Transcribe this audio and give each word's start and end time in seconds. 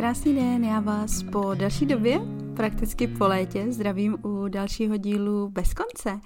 Krásný 0.00 0.34
den, 0.34 0.64
já 0.64 0.80
vás 0.80 1.22
po 1.22 1.54
další 1.54 1.86
době, 1.86 2.20
prakticky 2.56 3.08
po 3.08 3.28
létě, 3.28 3.72
zdravím 3.72 4.16
u 4.24 4.48
dalšího 4.48 4.96
dílu 4.96 5.48
Bez 5.48 5.74
konce. 5.74 6.20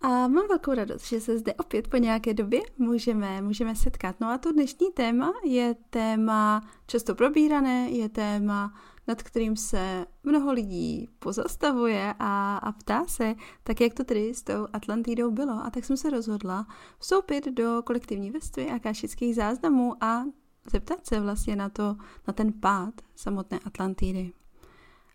A 0.00 0.08
mám 0.08 0.48
velkou 0.48 0.74
radost, 0.74 1.08
že 1.08 1.20
se 1.20 1.38
zde 1.38 1.54
opět 1.54 1.88
po 1.88 1.96
nějaké 1.96 2.34
době 2.34 2.60
můžeme, 2.78 3.42
můžeme 3.42 3.76
setkat. 3.76 4.16
No 4.20 4.28
a 4.28 4.38
to 4.38 4.52
dnešní 4.52 4.92
téma 4.92 5.32
je 5.44 5.74
téma 5.90 6.60
často 6.86 7.14
probírané, 7.14 7.90
je 7.90 8.08
téma, 8.08 8.74
nad 9.08 9.22
kterým 9.22 9.56
se 9.56 10.06
mnoho 10.24 10.52
lidí 10.52 11.08
pozastavuje 11.18 12.14
a, 12.18 12.56
a 12.56 12.72
ptá 12.72 13.04
se, 13.06 13.34
tak 13.62 13.80
jak 13.80 13.94
to 13.94 14.04
tedy 14.04 14.34
s 14.34 14.42
tou 14.42 14.66
Atlantidou 14.72 15.30
bylo. 15.30 15.52
A 15.64 15.70
tak 15.70 15.84
jsem 15.84 15.96
se 15.96 16.10
rozhodla 16.10 16.66
vstoupit 16.98 17.48
do 17.48 17.82
kolektivní 17.84 18.30
vrstvy 18.30 18.70
akášických 18.70 19.34
záznamů 19.34 20.04
a 20.04 20.24
zeptat 20.70 21.06
se 21.06 21.20
vlastně 21.20 21.56
na 21.56 21.68
to, 21.68 21.96
na 22.28 22.32
ten 22.32 22.52
pád 22.52 22.94
samotné 23.16 23.58
Atlantidy. 23.64 24.32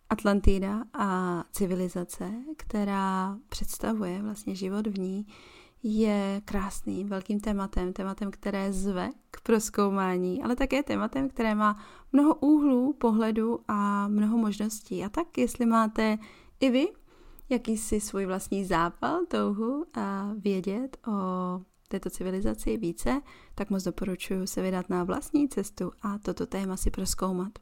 Atlantida 0.10 0.84
a 0.94 1.44
civilizace, 1.52 2.32
která 2.58 3.38
představuje 3.50 4.22
vlastně 4.22 4.56
život 4.56 4.88
v 4.88 5.00
ní, 5.00 5.28
je 5.84 6.42
krásným 6.46 7.08
velkým 7.08 7.40
tématem, 7.40 7.94
tématem, 7.94 8.32
které 8.32 8.74
zve 8.74 9.10
k 9.32 9.42
proskoumání, 9.42 10.44
ale 10.44 10.56
také 10.56 10.84
tématem, 10.84 11.30
které 11.30 11.56
má 11.56 11.84
mnoho 12.14 12.36
úhlů 12.36 12.94
pohledu 12.94 13.60
a 13.68 14.08
mnoho 14.08 14.38
možností. 14.38 15.04
A 15.04 15.10
tak, 15.10 15.38
jestli 15.38 15.66
máte 15.66 16.18
i 16.60 16.70
vy 16.70 16.88
jakýsi 17.50 18.00
svůj 18.00 18.26
vlastní 18.26 18.66
zápal, 18.66 19.20
touhu 19.28 19.86
a 19.94 20.32
vědět 20.38 20.98
o 21.08 21.12
této 21.88 22.10
civilizaci 22.10 22.78
více, 22.78 23.22
tak 23.56 23.70
moc 23.70 23.84
doporučuji 23.84 24.48
se 24.48 24.62
vydat 24.62 24.90
na 24.90 25.04
vlastní 25.04 25.50
cestu 25.50 25.92
a 26.02 26.18
toto 26.18 26.46
téma 26.46 26.78
si 26.78 26.92
proskoumat. 26.92 27.60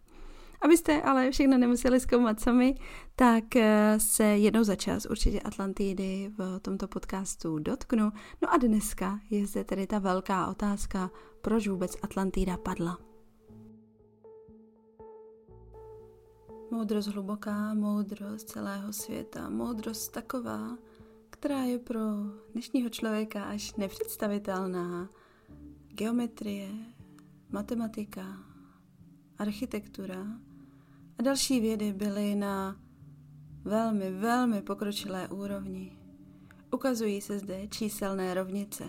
Abyste 0.62 1.02
ale 1.02 1.32
všechno 1.32 1.58
nemuseli 1.58 2.00
zkoumat 2.00 2.40
sami, 2.40 2.76
tak 3.16 3.56
eh, 3.56 3.96
se 4.00 4.24
jednou 4.24 4.64
za 4.64 4.76
čas 4.76 5.06
určitě 5.06 5.42
Atlantidy 5.42 6.32
v 6.38 6.60
tomto 6.60 6.88
podcastu 6.88 7.60
dotknu. 7.60 8.12
No 8.42 8.54
a 8.54 8.58
dneska 8.58 9.20
je 9.30 9.48
zde 9.48 9.64
tedy 9.64 9.88
ta 9.88 10.00
velká 10.00 10.48
otázka, 10.48 11.12
proč 11.42 11.68
vůbec 11.68 11.98
Atlantida 12.02 12.58
padla. 12.58 12.98
Moudrost 16.72 17.08
hluboká, 17.08 17.74
moudrost 17.74 18.50
celého 18.50 18.94
světa, 18.94 19.50
moudrost 19.50 20.12
taková, 20.12 20.78
která 21.40 21.64
je 21.64 21.80
pro 21.80 22.00
dnešního 22.52 22.90
člověka 22.90 23.44
až 23.44 23.76
nepředstavitelná. 23.76 25.10
Geometrie, 25.88 26.70
matematika, 27.50 28.38
architektura 29.38 30.26
a 31.20 31.22
další 31.24 31.60
vědy 31.60 31.94
byly 31.94 32.36
na 32.36 32.80
velmi, 33.64 34.12
velmi 34.12 34.62
pokročilé 34.62 35.28
úrovni. 35.28 35.98
Ukazují 36.72 37.22
se 37.22 37.40
zde 37.40 37.68
číselné 37.68 38.34
rovnice, 38.34 38.84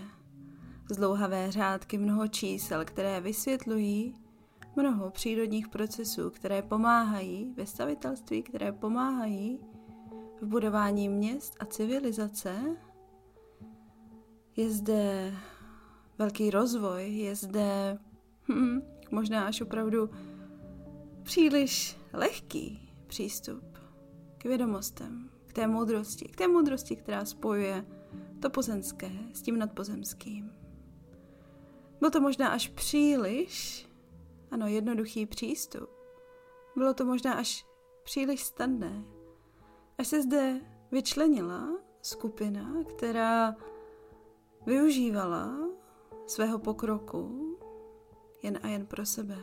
zdlouhavé 0.91 1.51
řádky 1.51 1.97
mnoho 1.97 2.27
čísel, 2.27 2.85
které 2.85 3.21
vysvětlují 3.21 4.15
mnoho 4.75 5.09
přírodních 5.09 5.67
procesů, 5.67 6.29
které 6.29 6.61
pomáhají 6.61 7.53
ve 7.57 7.65
stavitelství, 7.65 8.43
které 8.43 8.71
pomáhají 8.71 9.59
v 10.41 10.45
budování 10.45 11.09
měst 11.09 11.55
a 11.59 11.65
civilizace. 11.65 12.77
Je 14.55 14.69
zde 14.69 15.33
velký 16.17 16.49
rozvoj, 16.49 17.13
je 17.13 17.35
zde 17.35 17.97
hm, 18.49 18.81
možná 19.11 19.47
až 19.47 19.61
opravdu 19.61 20.09
příliš 21.23 21.97
lehký 22.13 22.93
přístup 23.07 23.77
k 24.37 24.43
vědomostem, 24.43 25.29
k 25.47 25.53
té 25.53 25.67
moudrosti, 25.67 26.25
k 26.25 26.35
té 26.35 26.47
moudrosti, 26.47 26.95
která 26.95 27.25
spojuje 27.25 27.85
to 28.41 28.49
pozemské 28.49 29.11
s 29.33 29.41
tím 29.41 29.59
nadpozemským. 29.59 30.51
Byl 31.99 32.11
to 32.11 32.21
možná 32.21 32.47
až 32.47 32.67
příliš, 32.67 33.87
ano, 34.51 34.67
jednoduchý 34.67 35.25
přístup. 35.25 35.89
Bylo 36.75 36.93
to 36.93 37.05
možná 37.05 37.33
až 37.33 37.65
příliš 38.03 38.43
snadné, 38.43 39.03
až 39.97 40.07
se 40.07 40.21
zde 40.21 40.61
vyčlenila 40.91 41.69
skupina, 42.01 42.83
která 42.83 43.55
využívala 44.65 45.57
svého 46.27 46.59
pokroku 46.59 47.57
jen 48.43 48.59
a 48.63 48.67
jen 48.67 48.85
pro 48.85 49.05
sebe. 49.05 49.37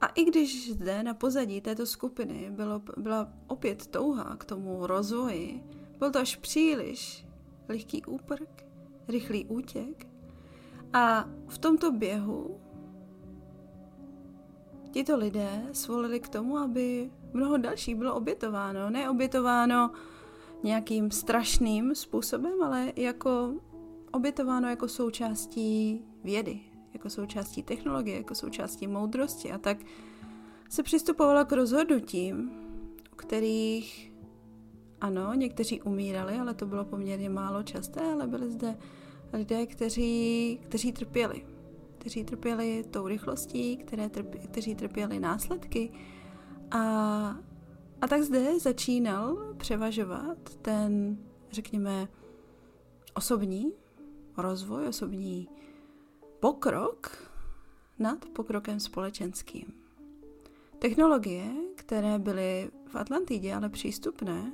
A 0.00 0.06
i 0.06 0.24
když 0.24 0.72
zde 0.72 1.02
na 1.02 1.14
pozadí 1.14 1.60
této 1.60 1.86
skupiny 1.86 2.50
bylo, 2.50 2.82
byla 2.96 3.32
opět 3.46 3.86
touha 3.86 4.36
k 4.36 4.44
tomu 4.44 4.86
rozvoji, 4.86 5.64
byl 5.98 6.10
to 6.10 6.18
až 6.18 6.36
příliš 6.36 7.26
lehký 7.68 8.04
úprk, 8.04 8.64
rychlý 9.08 9.46
útěk. 9.46 10.06
A 10.92 11.28
v 11.48 11.58
tomto 11.58 11.92
běhu 11.92 12.60
tito 14.98 15.16
lidé 15.16 15.62
svolili 15.72 16.20
k 16.20 16.28
tomu, 16.28 16.58
aby 16.58 17.10
mnoho 17.32 17.56
dalších 17.56 17.96
bylo 17.96 18.14
obětováno. 18.14 18.90
Ne 18.90 19.10
obětováno 19.10 19.90
nějakým 20.62 21.10
strašným 21.10 21.94
způsobem, 21.94 22.62
ale 22.62 22.92
jako 22.96 23.54
obětováno 24.12 24.68
jako 24.68 24.88
součástí 24.88 26.02
vědy, 26.24 26.60
jako 26.92 27.10
součástí 27.10 27.62
technologie, 27.62 28.16
jako 28.16 28.34
součástí 28.34 28.86
moudrosti. 28.86 29.52
A 29.52 29.58
tak 29.58 29.78
se 30.68 30.82
přistupovalo 30.82 31.44
k 31.44 31.52
rozhodnutím, 31.52 32.50
u 33.12 33.16
kterých 33.16 34.12
ano, 35.00 35.34
někteří 35.34 35.82
umírali, 35.82 36.38
ale 36.38 36.54
to 36.54 36.66
bylo 36.66 36.84
poměrně 36.84 37.30
málo 37.30 37.62
časté, 37.62 38.00
ale 38.00 38.26
byli 38.26 38.50
zde 38.50 38.78
lidé, 39.32 39.66
kteří, 39.66 40.58
kteří 40.62 40.92
trpěli. 40.92 41.57
Kteří 42.08 42.24
trpěli 42.24 42.84
tou 42.90 43.08
rychlostí, 43.08 43.76
které 43.76 44.08
trpě, 44.08 44.40
kteří 44.40 44.74
trpěli 44.74 45.20
následky. 45.20 45.92
A, 46.70 46.80
a 48.00 48.06
tak 48.08 48.22
zde 48.22 48.58
začínal 48.58 49.54
převažovat 49.58 50.38
ten, 50.62 51.18
řekněme, 51.50 52.08
osobní 53.14 53.72
rozvoj, 54.36 54.88
osobní 54.88 55.48
pokrok 56.40 57.30
nad 57.98 58.24
pokrokem 58.24 58.80
společenským. 58.80 59.72
Technologie, 60.78 61.52
které 61.74 62.18
byly 62.18 62.70
v 62.86 62.96
Atlantidě 62.96 63.54
ale 63.54 63.68
přístupné, 63.68 64.52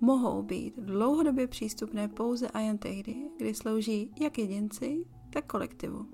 mohou 0.00 0.42
být 0.42 0.78
dlouhodobě 0.78 1.46
přístupné 1.46 2.08
pouze 2.08 2.48
a 2.48 2.60
jen 2.60 2.78
tehdy, 2.78 3.16
kdy 3.36 3.54
slouží 3.54 4.10
jak 4.20 4.38
jedinci, 4.38 5.04
tak 5.30 5.46
kolektivu. 5.46 6.06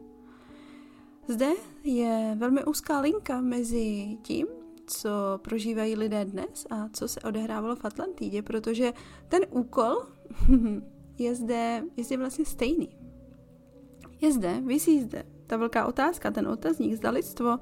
Zde 1.28 1.50
je 1.84 2.36
velmi 2.38 2.64
úzká 2.64 3.00
linka 3.00 3.41
mezi 3.41 4.19
tím, 4.22 4.47
co 4.86 5.10
prožívají 5.42 5.97
lidé 5.97 6.25
dnes 6.25 6.66
a 6.70 6.88
co 6.92 7.08
se 7.08 7.20
odehrávalo 7.20 7.76
v 7.76 7.84
Atlantidě, 7.84 8.42
protože 8.42 8.92
ten 9.28 9.41
úkol 9.50 9.97
je 11.19 11.34
zde, 11.34 11.82
je 11.97 12.04
zde 12.04 12.16
vlastně 12.16 12.44
stejný. 12.44 12.97
Je 14.20 14.32
zde, 14.32 14.60
vysí 14.60 15.00
zde 15.00 15.26
ta 15.46 15.56
velká 15.56 15.86
otázka, 15.86 16.31
ten 16.31 16.48
otazník, 16.48 16.94
zda 16.94 17.10
lidstvo 17.10 17.58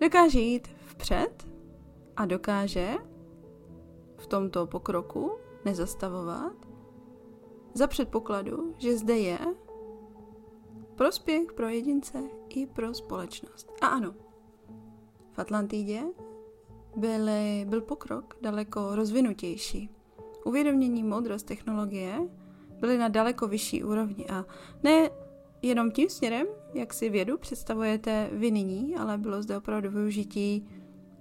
dokáže 0.00 0.40
jít 0.40 0.68
vpřed 0.86 1.48
a 2.16 2.26
dokáže 2.26 2.94
v 4.16 4.26
tomto 4.26 4.66
pokroku 4.66 5.32
nezastavovat 5.64 6.56
za 7.74 7.86
předpokladu, 7.86 8.74
že 8.78 8.96
zde 8.96 9.18
je 9.18 9.38
prospěch 10.94 11.52
pro 11.52 11.68
jedince 11.68 12.22
i 12.48 12.66
pro 12.66 12.94
společnost. 12.94 13.72
A 13.80 13.86
ano, 13.86 14.14
v 15.32 15.38
Atlantidě 15.38 16.02
byly, 16.96 17.66
byl 17.68 17.80
pokrok 17.80 18.36
daleko 18.42 18.94
rozvinutější. 18.96 19.90
Uvědomění, 20.44 21.02
moudrost, 21.02 21.46
technologie 21.46 22.28
byly 22.80 22.98
na 22.98 23.08
daleko 23.08 23.48
vyšší 23.48 23.84
úrovni 23.84 24.26
a 24.26 24.44
ne 24.82 25.10
jenom 25.62 25.90
tím 25.90 26.08
směrem, 26.08 26.46
jak 26.74 26.94
si 26.94 27.10
vědu 27.10 27.38
představujete 27.38 28.30
vy 28.32 28.50
nyní, 28.50 28.96
ale 28.96 29.18
bylo 29.18 29.42
zde 29.42 29.56
opravdu 29.56 29.90
využití 29.90 30.68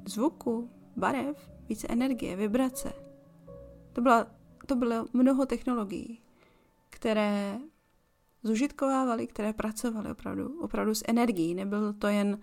zvuku, 0.06 0.69
barev, 0.98 1.52
více 1.69 1.88
energie, 1.90 2.36
vibrace. 2.36 2.94
To, 3.94 4.02
byla, 4.02 4.28
to 4.66 4.76
bylo 4.76 5.06
mnoho 5.14 5.46
technologií, 5.46 6.22
které 6.90 7.58
zužitkovávaly, 8.44 9.28
které 9.28 9.54
pracovaly 9.54 10.12
opravdu, 10.12 10.60
opravdu 10.62 10.95
s 10.95 11.04
energií. 11.07 11.56
Nebyl 11.56 11.94
to 11.94 12.07
jen 12.07 12.40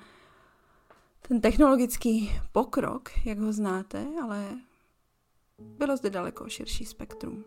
ten 1.28 1.40
technologický 1.40 2.30
pokrok, 2.52 3.10
jak 3.24 3.38
ho 3.38 3.52
znáte, 3.52 4.06
ale 4.22 4.44
bylo 5.58 5.96
zde 5.96 6.10
daleko 6.10 6.48
širší 6.48 6.84
spektrum. 6.84 7.44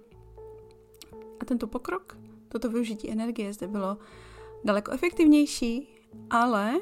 A 1.40 1.46
tento 1.46 1.68
pokrok, 1.68 2.18
toto 2.48 2.70
využití 2.70 3.12
energie 3.12 3.54
zde 3.54 3.68
bylo 3.68 3.98
daleko 4.64 4.92
efektivnější, 4.92 5.88
ale 6.30 6.74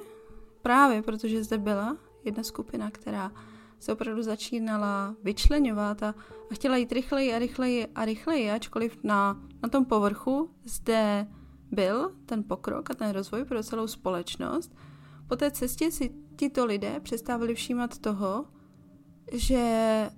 právě 0.62 1.02
protože 1.02 1.44
zde 1.44 1.58
byla 1.58 1.98
jedna 2.24 2.44
skupina, 2.44 2.92
která 2.92 3.32
se 3.80 3.94
opravdu 3.94 4.24
začínala 4.24 5.16
vyčlenovat 5.24 6.04
a, 6.04 6.16
a 6.52 6.54
chtěla 6.54 6.78
jít 6.78 6.92
rychleji 6.92 7.34
a 7.34 7.40
rychleji 7.40 7.88
a 7.96 8.06
rychleji, 8.06 8.52
ačkoliv 8.52 8.98
na, 9.04 9.42
na 9.64 9.70
tom 9.70 9.86
povrchu 9.86 10.50
zde 10.66 11.28
byl 11.72 12.16
ten 12.26 12.44
pokrok 12.44 12.92
a 12.92 12.94
ten 12.94 13.10
rozvoj 13.10 13.46
pro 13.46 13.64
celou 13.64 13.88
společnost. 13.88 14.76
Po 15.28 15.36
té 15.36 15.52
cestě 15.52 15.92
si 15.92 16.16
tito 16.36 16.66
lidé 16.66 17.00
přestávali 17.00 17.56
všímat 17.56 17.98
toho, 17.98 18.46
že 19.32 20.10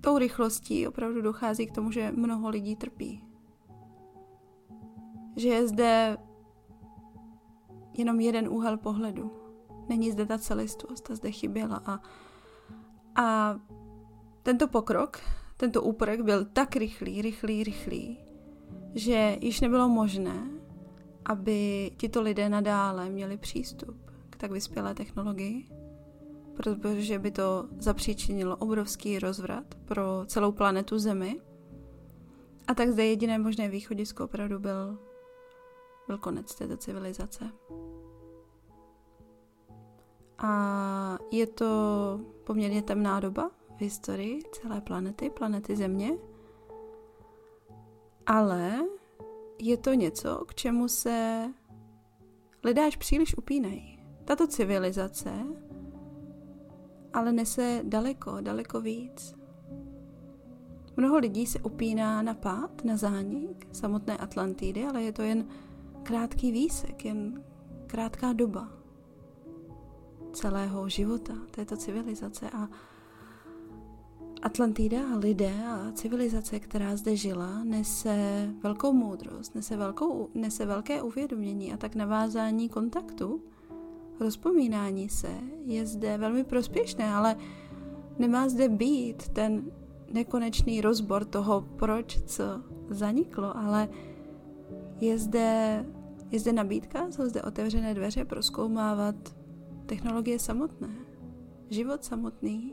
tou 0.00 0.18
rychlostí 0.18 0.88
opravdu 0.88 1.22
dochází 1.22 1.66
k 1.66 1.74
tomu, 1.74 1.90
že 1.90 2.12
mnoho 2.12 2.48
lidí 2.48 2.76
trpí. 2.76 3.24
Že 5.36 5.48
je 5.48 5.68
zde 5.68 6.16
jenom 7.94 8.20
jeden 8.20 8.48
úhel 8.48 8.76
pohledu. 8.76 9.32
Není 9.88 10.12
zde 10.12 10.26
ta 10.26 10.38
celistvost, 10.38 11.08
ta 11.08 11.14
zde 11.14 11.30
chyběla. 11.30 11.82
A, 11.86 12.00
a 13.22 13.56
tento 14.42 14.68
pokrok, 14.68 15.20
tento 15.56 15.82
úprk 15.82 16.20
byl 16.20 16.44
tak 16.44 16.76
rychlý, 16.76 17.22
rychlý, 17.22 17.64
rychlý, 17.64 18.18
že 18.94 19.36
již 19.40 19.60
nebylo 19.60 19.88
možné, 19.88 20.50
aby 21.24 21.90
tito 21.96 22.22
lidé 22.22 22.48
nadále 22.48 23.10
měli 23.10 23.36
přístup 23.36 24.10
k 24.30 24.36
tak 24.36 24.50
vyspělé 24.50 24.94
technologii, 24.94 25.68
protože 26.56 27.18
by 27.18 27.30
to 27.30 27.68
zapříčinilo 27.78 28.56
obrovský 28.56 29.18
rozvrat 29.18 29.74
pro 29.74 30.22
celou 30.26 30.52
planetu 30.52 30.98
Zemi. 30.98 31.40
A 32.66 32.74
tak 32.74 32.90
zde 32.90 33.06
jediné 33.06 33.38
možné 33.38 33.68
východisko 33.68 34.24
opravdu 34.24 34.58
byl, 34.58 34.98
byl 36.06 36.18
konec 36.18 36.54
této 36.54 36.76
civilizace. 36.76 37.50
A 40.38 41.18
je 41.30 41.46
to 41.46 41.66
poměrně 42.44 42.82
temná 42.82 43.20
doba 43.20 43.50
v 43.76 43.80
historii 43.80 44.42
celé 44.52 44.80
planety, 44.80 45.30
planety 45.30 45.76
Země. 45.76 46.10
Ale 48.26 48.78
je 49.58 49.76
to 49.76 49.94
něco, 49.94 50.44
k 50.48 50.54
čemu 50.54 50.88
se 50.88 51.48
lidé 52.64 52.86
až 52.86 52.96
příliš 52.96 53.38
upínají. 53.38 54.04
Tato 54.24 54.46
civilizace 54.46 55.32
ale 57.12 57.32
nese 57.32 57.80
daleko, 57.84 58.40
daleko 58.40 58.80
víc. 58.80 59.34
Mnoho 60.96 61.18
lidí 61.18 61.46
se 61.46 61.58
upíná 61.58 62.22
na 62.22 62.34
pád, 62.34 62.84
na 62.84 62.96
zánik 62.96 63.68
samotné 63.72 64.16
Atlantidy, 64.16 64.84
ale 64.84 65.02
je 65.02 65.12
to 65.12 65.22
jen 65.22 65.48
krátký 66.02 66.52
výsek, 66.52 67.04
jen 67.04 67.44
krátká 67.86 68.32
doba 68.32 68.68
celého 70.32 70.88
života 70.88 71.34
této 71.50 71.76
civilizace 71.76 72.50
a 72.50 72.68
Atlantida 74.42 75.16
lidé 75.16 75.52
a 75.66 75.92
civilizace, 75.92 76.60
která 76.60 76.96
zde 76.96 77.16
žila, 77.16 77.64
nese 77.64 78.48
velkou 78.62 78.92
moudrost, 78.92 79.54
nese, 79.54 79.76
velkou, 79.76 80.28
nese 80.34 80.66
velké 80.66 81.02
uvědomění 81.02 81.72
a 81.72 81.76
tak 81.76 81.94
navázání 81.94 82.68
kontaktu, 82.68 83.42
rozpomínání 84.20 85.08
se 85.08 85.30
je 85.64 85.86
zde 85.86 86.18
velmi 86.18 86.44
prospěšné, 86.44 87.14
ale 87.14 87.36
nemá 88.18 88.48
zde 88.48 88.68
být 88.68 89.28
ten 89.28 89.62
nekonečný 90.12 90.80
rozbor 90.80 91.24
toho, 91.24 91.60
proč 91.60 92.22
co 92.22 92.44
zaniklo, 92.88 93.56
ale 93.56 93.88
je 95.00 95.18
zde, 95.18 95.84
je 96.30 96.40
zde 96.40 96.52
nabídka, 96.52 97.10
jsou 97.10 97.26
zde 97.26 97.42
otevřené 97.42 97.94
dveře 97.94 98.24
proskoumávat 98.24 99.16
technologie 99.86 100.38
samotné, 100.38 100.90
život 101.70 102.04
samotný, 102.04 102.72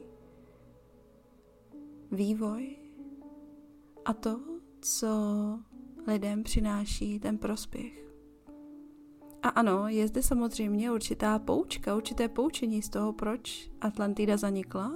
vývoj 2.12 2.76
a 4.06 4.14
to, 4.14 4.40
co 4.82 5.08
lidem 6.08 6.44
přináší 6.44 7.20
ten 7.20 7.38
prospěch. 7.38 8.08
A 9.44 9.50
ano, 9.50 9.88
je 9.88 10.08
zde 10.08 10.24
samozřejmě 10.24 10.92
určitá 10.92 11.40
poučka, 11.40 11.96
určité 11.96 12.28
poučení 12.28 12.82
z 12.82 12.90
toho, 12.90 13.14
proč 13.14 13.72
Atlantida 13.82 14.38
zanikla, 14.38 14.92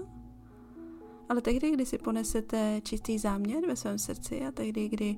ale 1.29 1.41
tehdy, 1.41 1.71
kdy 1.71 1.85
si 1.85 1.97
ponesete 1.97 2.81
čistý 2.83 3.17
záměr 3.17 3.67
ve 3.67 3.75
svém 3.75 3.97
srdci 3.97 4.41
a 4.45 4.51
tehdy, 4.51 4.89
kdy 4.89 5.17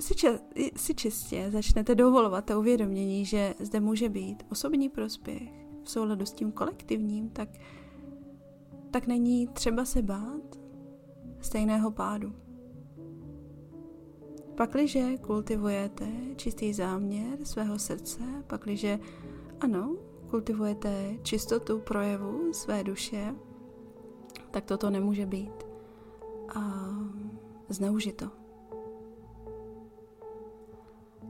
si, 0.00 0.14
če- 0.14 0.40
si 0.76 0.94
čistě 0.94 1.50
začnete 1.50 1.94
dovolovat 1.94 2.44
to 2.44 2.58
uvědomění, 2.58 3.24
že 3.24 3.54
zde 3.60 3.80
může 3.80 4.08
být 4.08 4.42
osobní 4.50 4.88
prospěch 4.88 5.52
v 5.82 5.90
souladu 5.90 6.26
s 6.26 6.32
tím 6.32 6.52
kolektivním, 6.52 7.30
tak, 7.30 7.48
tak 8.92 9.06
není 9.06 9.46
třeba 9.46 9.84
se 9.84 10.02
bát 10.02 10.58
stejného 11.40 11.90
pádu. 11.90 12.32
Pakliže 14.54 15.16
kultivujete 15.18 16.06
čistý 16.36 16.72
záměr 16.72 17.44
svého 17.44 17.78
srdce, 17.78 18.20
pakliže 18.46 18.98
ano, 19.60 19.96
kultivujete 20.30 21.18
čistotu 21.22 21.78
projevu 21.78 22.52
své 22.52 22.84
duše, 22.84 23.34
tak 24.50 24.64
toto 24.64 24.90
nemůže 24.90 25.26
být 25.26 25.66
a 26.54 26.88
zneužito. 27.68 28.30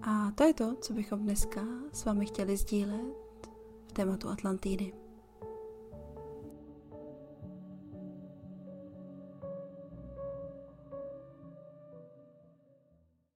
A 0.03 0.31
to 0.35 0.45
je 0.45 0.55
to, 0.55 0.75
co 0.81 0.93
bychom 0.93 1.23
dneska 1.23 1.61
s 1.93 2.05
vámi 2.05 2.27
chtěli 2.27 2.57
sdílet 2.57 3.51
v 3.87 3.93
tématu 3.93 4.29
Atlantidy. 4.29 5.02